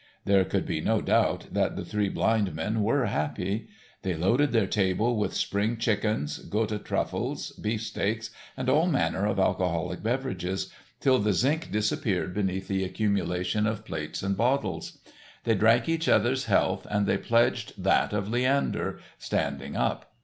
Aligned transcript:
There 0.25 0.45
could 0.45 0.65
be 0.65 0.81
no 0.81 0.99
doubt 0.99 1.45
that 1.51 1.75
the 1.75 1.85
three 1.85 2.09
blind 2.09 2.55
men 2.55 2.81
were 2.81 3.05
happy. 3.05 3.67
They 4.01 4.15
loaded 4.15 4.51
their 4.51 4.65
table 4.65 5.15
with 5.15 5.35
spring 5.35 5.77
chickens, 5.77 6.39
Gotha 6.39 6.79
truffles, 6.79 7.51
beefsteaks, 7.51 8.31
and 8.57 8.67
all 8.67 8.87
manner 8.87 9.27
of 9.27 9.37
"alcoholic 9.37 10.01
beverages," 10.01 10.73
till 10.99 11.19
the 11.19 11.33
zinc 11.33 11.71
disappeared 11.71 12.33
beneath 12.33 12.67
the 12.67 12.83
accumulation 12.83 13.67
of 13.67 13.85
plates 13.85 14.23
and 14.23 14.35
bottles. 14.35 14.97
They 15.43 15.53
drank 15.53 15.87
each 15.87 16.09
other's 16.09 16.45
health 16.45 16.87
and 16.89 17.05
they 17.05 17.19
pledged 17.19 17.73
that 17.83 18.11
of 18.11 18.27
Leander, 18.27 18.99
standing 19.19 19.75
up. 19.75 20.15